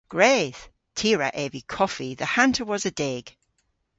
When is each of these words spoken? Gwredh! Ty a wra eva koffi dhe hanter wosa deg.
Gwredh! 0.11 0.61
Ty 0.95 1.09
a 1.13 1.17
wra 1.17 1.29
eva 1.43 1.61
koffi 1.73 2.09
dhe 2.19 2.25
hanter 2.33 2.65
wosa 2.67 2.89
deg. 2.99 3.25